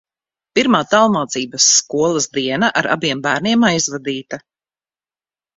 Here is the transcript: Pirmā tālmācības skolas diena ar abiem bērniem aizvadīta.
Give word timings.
Pirmā 0.59 0.79
tālmācības 0.93 1.67
skolas 1.73 2.27
diena 2.39 2.71
ar 2.83 2.89
abiem 2.97 3.21
bērniem 3.27 3.69
aizvadīta. 3.73 4.41